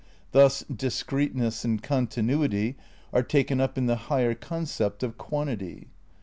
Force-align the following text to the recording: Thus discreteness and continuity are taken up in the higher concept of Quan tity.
Thus 0.31 0.63
discreteness 0.63 1.63
and 1.63 1.79
continuity 1.79 2.75
are 3.13 3.21
taken 3.21 3.61
up 3.61 3.77
in 3.77 3.85
the 3.85 3.95
higher 4.09 4.33
concept 4.33 5.03
of 5.03 5.19
Quan 5.19 5.45
tity. 5.45 5.89